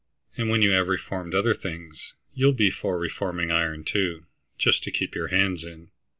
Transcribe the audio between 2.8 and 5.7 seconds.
reforming iron, too, just to keep your hands